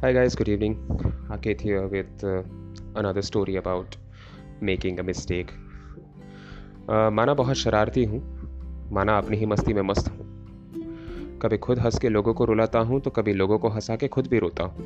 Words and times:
Hi 0.00 0.12
guys, 0.12 0.36
good 0.36 0.48
evening. 0.48 0.74
Aket 1.28 1.60
here 1.60 1.88
with 1.88 2.22
uh, 2.22 2.42
another 2.94 3.20
story 3.20 3.56
about 3.56 3.96
making 4.60 5.00
a 5.00 5.02
mistake. 5.02 5.50
Uh, 6.88 7.10
माना 7.10 7.34
बहुत 7.34 7.56
शरारती 7.56 8.04
हूँ 8.04 8.20
माना 8.92 9.16
अपनी 9.18 9.36
ही 9.36 9.46
मस्ती 9.46 9.72
में 9.74 9.82
मस्त 9.82 10.08
हूँ। 10.08 11.38
कभी 11.42 11.58
खुद 11.58 11.78
हंस 11.78 11.98
के 11.98 12.08
लोगों 12.08 12.34
को 12.34 12.44
रुलाता 12.44 12.78
हूँ 12.78 13.00
तो 13.00 13.10
कभी 13.10 13.32
लोगों 13.32 13.58
को 13.58 13.68
हंसा 13.68 13.96
के 13.96 14.08
खुद 14.08 14.26
भी 14.26 14.38
रोता 14.38 14.64
हूँ। 14.64 14.84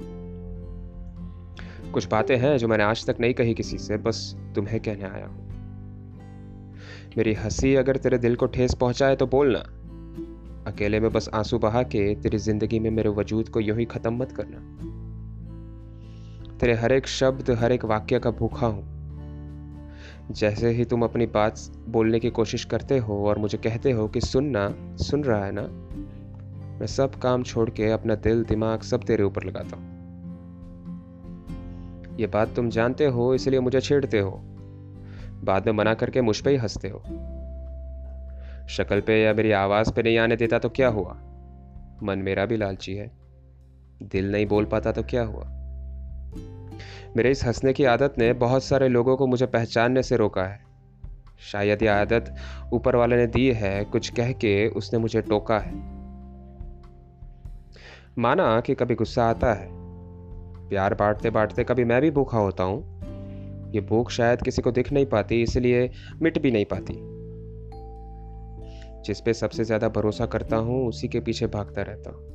कुछ 1.93 2.07
बातें 2.07 2.37
हैं 2.37 2.57
जो 2.59 2.69
मैंने 2.69 2.85
आज 2.85 3.07
तक 3.07 3.17
नहीं 3.21 3.35
कही 3.35 3.55
किसी 3.55 3.79
से 3.79 3.97
बस 3.97 4.37
तुम्हें 4.55 4.81
कहने 4.81 5.05
आया 5.05 5.27
हूँ। 5.27 5.51
मेरी 7.19 7.35
हँसी 7.35 7.75
अगर 7.75 7.97
तेरे 7.97 8.19
दिल 8.19 8.37
को 8.37 8.47
ठेस 8.47 8.75
पहुँचाए 8.75 9.17
तो 9.17 9.27
बोलना। 9.27 9.59
अकेले 10.71 11.01
में 11.01 11.13
बस 11.13 11.29
आँसू 11.35 11.59
बहा 11.59 11.83
के 11.83 12.15
तेरी 12.15 12.39
ज़िंदगी 12.39 12.79
में 12.79 12.91
मेरे 12.91 13.09
वजूद 13.09 13.49
को 13.49 13.61
यूँ 13.61 13.79
ही 13.79 13.85
खत्म 13.85 14.17
मत 14.17 14.33
करना। 14.33 14.89
तेरे 16.63 16.75
हर 16.75 16.93
एक 16.93 17.07
शब्द 17.07 17.51
हर 17.51 17.73
एक 17.73 17.85
वाक्य 17.85 18.19
का 18.19 18.31
भूखा 18.31 18.67
हूँ। 18.67 18.83
जैसे 20.31 20.71
ही 20.71 20.85
तुम 20.85 21.03
अपनी 21.03 21.27
बात 21.27 21.61
बोलने 21.89 22.21
की 22.21 22.31
कोशिश 22.31 22.65
करते 22.65 22.99
हो 22.99 23.29
और 23.29 23.39
मुझे 23.39 23.59
कहते 23.59 23.91
हो 23.91 24.09
कि 24.09 24.21
सुनना 24.21 24.75
सुन 24.97 25.25
रहा 25.25 25.45
है 25.45 25.53
ना, 25.55 25.63
मैं 26.79 26.87
सब 26.87 27.15
काम 27.15 27.43
छोड़ 27.43 27.71
के 27.71 27.91
अपना 27.91 28.15
दिल, 28.15 28.45
दिमाग 28.45 28.81
सब 28.81 29.05
तेरे 29.05 29.23
ऊपर 29.23 29.45
लगाता 29.45 29.77
हूँ। 29.77 29.85
ये 32.21 32.27
बात 32.27 32.55
तुम 32.57 32.71
जानते 32.71 33.07
हो, 33.07 33.35
इसलिए 33.35 33.61
मुझे 33.61 33.81
छेड़ते 33.81 34.19
हो। 34.19 34.31
बाद 35.45 35.67
में 35.67 35.73
मना 35.73 35.95
करके 35.95 36.21
मुझ 36.21 36.41
पर 36.41 36.51
ही 36.51 36.57
हँसते 36.57 36.89
हो। 36.89 36.99
शक्ल 38.69 39.01
पे 39.01 39.23
या 39.23 39.35
मेरी 39.35 39.53
आवाज़ 39.53 39.93
पे 39.93 40.03
नहीं 40.03 40.19
आने 40.19 40.37
देता 40.37 40.59
तो 40.59 40.69
क्या 40.69 40.89
हुआ? 40.89 41.13
मन 42.03 42.19
मेरा 42.19 42.47
भी 42.47 42.57
लालची 42.57 42.95
है। 42.95 43.11
दिल 44.03 44.33
नहीं 44.33 44.47
बोल 44.47 44.65
पाता 44.65 44.93
तो 44.93 45.03
क्या 45.03 45.25
हुआ? 45.25 45.62
मेरे 47.17 47.31
इस 47.31 47.45
हंसने 47.45 47.73
की 47.73 47.85
आदत 47.85 48.15
ने 48.19 48.33
बहुत 48.33 48.65
सारे 48.65 48.89
लोगों 48.89 49.17
को 49.17 49.27
मुझे 49.27 49.47
पहचानने 49.47 50.03
से 50.03 50.17
रोका 50.17 50.45
है। 50.45 50.65
शायद 51.41 51.83
यह 51.83 51.95
आदत 51.95 52.35
ऊपर 52.73 52.97
वाले 52.97 53.17
ने 53.17 53.27
दी 53.27 53.53
है, 53.53 53.85
कुछ 53.85 54.09
कह 54.09 54.33
के 54.33 54.69
उसने 54.69 54.99
मुझे 54.99 55.21
टोका 55.21 55.59
है। 55.59 55.75
माना 58.19 58.61
कि 58.61 58.75
कभी 58.75 58.95
गुस्सा 58.95 59.25
आता 59.25 59.53
है। 59.53 59.69
प्यार 60.69 60.95
बांटते 60.95 61.31
बांटते 61.31 61.65
कभी 61.65 61.85
मैं 61.85 62.01
भी 62.03 62.11
भूखा 62.11 62.39
होता 62.39 62.65
हूँ। 62.65 62.93
ये 63.73 63.81
भूख 63.81 64.11
शायद 64.11 64.43
किसी 64.43 64.63
को 64.63 64.71
दिख 64.71 64.93
नहीं 64.93 65.07
पाती, 65.07 65.43
इसलिए 65.43 65.91
मिट 66.23 66.43
भी 66.43 66.51
नहीं 66.51 66.65
पाती। 66.65 66.95
जिस 69.03 69.21
पे 69.21 69.35
सबसे 69.35 69.65
ज़्यादा 69.65 69.89
भरोसा 69.89 70.27
करता 70.27 70.57
हूँ, 70.57 70.89
उसी 70.89 71.09
के 71.09 71.21
पीछे 71.21 71.47
भागता 71.47 71.83
रहता 71.83 72.11
हूँ। 72.11 72.29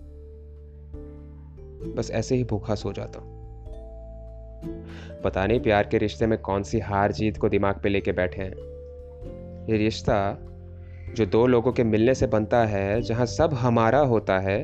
बस 1.93 2.11
ऐसे 2.11 2.35
ही 2.35 2.43
भूखा 2.43 2.75
सो 2.75 2.93
जाता 2.93 3.19
हूँ। 3.19 3.36
पता 5.23 5.45
नहीं 5.45 5.59
प्यार 5.59 5.87
के 5.87 5.97
रिश्ते 5.97 6.27
में 6.27 6.39
कौन 6.39 6.63
सी 6.63 6.79
हार 6.79 7.11
जीत 7.11 7.37
को 7.37 7.49
दिमाग 7.49 7.75
पे 7.83 7.89
लेके 7.89 8.11
बैठे 8.11 8.41
हैं। 8.41 8.53
ये 9.69 9.77
रिश्ता 9.77 10.37
जो 11.15 11.25
दो 11.25 11.47
लोगों 11.47 11.71
के 11.71 11.83
मिलने 11.83 12.15
से 12.15 12.27
बनता 12.27 12.65
है, 12.65 13.01
जहाँ 13.01 13.25
सब 13.25 13.53
हमारा 13.53 13.99
होता 13.99 14.39
है, 14.39 14.63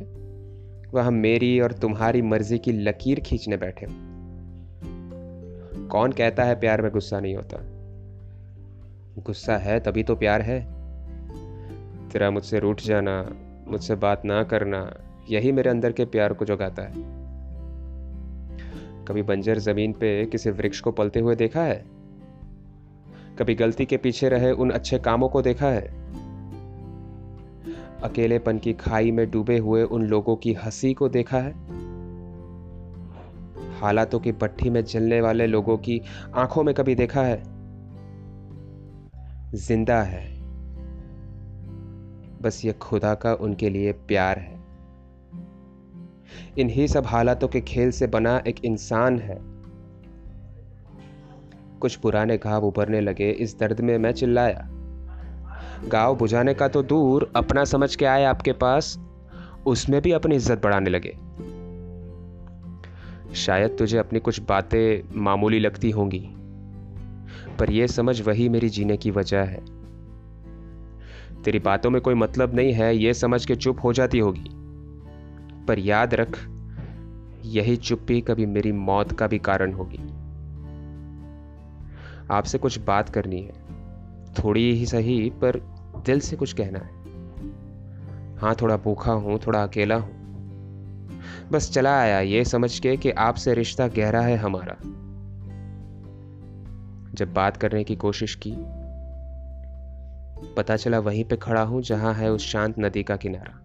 वह 0.94 1.04
हम 1.04 1.14
मेरी 1.14 1.60
और 1.60 1.72
तुम्हारी 1.72 2.22
मर्ज़ी 2.22 2.58
की 2.58 2.72
लकीर 2.72 3.20
खींचने 3.20 3.58
बैठे 3.58 3.86
कौन 5.88 6.12
कहता 6.12 6.44
है 6.44 6.60
प्यार 6.60 6.82
में 6.82 6.92
गुस्सा 6.92 7.20
नहीं 7.20 7.36
होता? 7.36 7.58
गुस्सा 9.22 9.58
है 9.58 9.80
तभी 9.80 10.04
तो 10.04 10.16
प्यार 10.16 10.42
है। 10.42 10.60
तेरा 12.10 12.32
मुझसे 12.32 12.60
रूठ 12.60 12.82
जाना, 12.82 13.36
मुझसे 13.68 13.96
बात 13.96 14.26
ना 14.26 14.44
करना, 14.44 14.94
यही 15.30 15.52
मेरे 15.52 15.70
अंदर 15.70 15.92
के 15.92 16.06
प्यार 16.06 16.34
को 16.34 16.46
जगाता 16.46 16.84
है। 16.84 17.23
कभी 19.08 19.22
बंजर 19.22 19.60
ज़मीन 19.60 19.94
पे 19.94 20.26
किसी 20.26 20.50
वृक्ष 20.50 20.80
को 20.80 20.92
पलते 20.92 21.20
हुए 21.20 21.36
देखा 21.36 21.64
है? 21.64 21.86
कभी 23.40 23.56
गलती 23.56 23.86
के 23.86 23.98
पीछे 23.98 24.30
रहे 24.30 24.52
उन 24.52 24.70
अच्छे 24.70 25.00
कामों 25.00 25.30
को 25.30 25.42
देखा 25.42 25.68
है? 25.68 26.04
अकेलेपन 28.04 28.58
की 28.58 28.74
खाई 28.74 29.12
में 29.12 29.32
डूबे 29.32 29.58
हुए 29.58 29.84
उन 29.84 30.04
लोगों 30.04 30.36
की 30.36 30.54
हँसी 30.54 30.94
को 30.94 31.10
देखा 31.10 31.38
है? 31.38 31.52
हालातों 33.80 34.20
की 34.20 34.32
भट्टी 34.32 34.70
में 34.70 34.86
जलने 34.86 35.22
वाले 35.22 35.48
लोगों 35.48 35.78
की 35.78 36.02
आँखों 36.36 36.64
में 36.64 36.76
कभी 36.76 36.96
देखा 36.96 37.22
है? 37.22 37.44
ज़िंदा 39.56 40.02
है। 40.02 40.34
बस 42.42 42.62
ये 42.66 42.74
खुदा 42.74 43.16
का 43.16 43.34
उनके 43.34 43.70
लिए 43.70 43.92
प्यार 43.92 44.40
है। 44.40 44.53
इन्हीं 46.58 46.88
सब 46.88 47.06
हालातों 47.06 47.48
के 47.48 47.62
खेल 47.62 47.92
से 47.92 48.08
बना 48.08 48.42
एक 48.48 48.66
इंसान 48.66 49.20
है। 49.20 49.38
कुछ 51.80 51.96
पुराने 51.96 52.38
घाव 52.38 52.66
उभरने 52.66 53.02
लगे, 53.02 53.30
इस 53.30 53.58
दर्द 53.60 53.82
में 53.82 53.98
मैं 53.98 54.12
चिल्लाया। 54.12 54.68
गाँव 55.88 56.16
बुझाने 56.16 56.54
का 56.54 56.68
तो 56.68 56.84
दूर, 56.84 57.32
अपना 57.36 57.64
समझ 57.64 57.96
के 57.96 58.06
आए 58.06 58.24
आपके 58.24 58.52
पास। 58.52 58.98
उसमें 59.66 60.02
भी 60.02 60.12
अपनी 60.12 60.36
इज़्ज़त 60.36 60.62
बढ़ाने 60.64 60.90
लगे। 60.90 61.18
शायद 63.36 63.76
तुझे 63.80 63.98
अपनी 63.98 64.20
कुछ 64.20 64.42
बातें 64.42 65.16
मामूली 65.16 65.60
लगती 65.60 65.92
होंगी, 65.92 66.20
पर 67.60 67.72
यह 67.72 67.88
समझ 67.88 68.22
वही 68.22 68.50
मेरी 68.50 68.70
जीने 68.70 68.98
की 68.98 69.12
वजह 69.12 69.42
है। 69.42 69.60
तेरी 71.44 71.60
बातों 71.60 71.90
में 71.90 72.02
कोई 72.02 72.14
मतलब 72.14 72.56
नहीं 72.56 72.74
है 72.74 72.96
यह 72.98 73.14
समझ 73.14 73.46
के 73.46 73.56
चुप 73.56 73.84
हो 73.84 73.94
जाती 73.94 74.20
होगी। 74.20 74.50
पर 75.68 75.80
याद 75.80 76.14
रख, 76.14 76.40
यही 77.46 77.76
चुप्पी 77.76 78.22
कभी 78.22 78.46
मेरी 78.46 78.72
मौत 78.72 79.12
का 79.12 79.28
भी 79.28 79.40
कारण 79.40 79.74
होगी। 79.74 80.00
आपसे 82.32 82.58
कुछ 82.58 82.80
बात 82.80 83.10
करनी 83.10 83.42
है। 83.42 83.64
थोड़ी 84.34 84.74
ही 84.74 84.86
सही, 84.86 85.30
पर 85.30 85.60
दिल 86.06 86.20
से 86.20 86.36
कुछ 86.36 86.54
कहना 86.54 86.80
है। 86.80 87.04
हाँ 88.38 88.56
थोड़ा 88.62 88.78
भूखा 88.78 89.12
हूँ, 89.12 89.40
थोड़ा 89.48 89.64
अकेला 89.64 89.96
हूँ। 89.96 90.24
बस 91.52 91.72
चला 91.72 92.00
आया, 92.00 92.20
ये 92.20 92.46
समझ 92.46 92.80
के 92.80 92.98
कि 92.98 93.12
आपसे 93.12 93.54
रिश्ता 93.54 93.88
गहरा 93.88 94.22
है 94.22 94.38
हमारा। 94.38 94.76
जब 97.14 97.34
बात 97.34 97.58
करने 97.58 97.84
की 97.84 97.96
कोशिश 97.96 98.40
की, 98.48 98.56
पता 100.54 100.76
चला 100.76 101.00
वहीं 101.00 101.24
पे 101.24 101.36
खड़ा 101.36 101.62
हूँ, 101.62 101.82
जहाँ 101.82 102.14
है 102.14 102.32
उस 102.32 102.42
शांत 102.42 102.76
नदी 102.80 103.04
का 103.04 103.16
किनारा। 103.16 103.63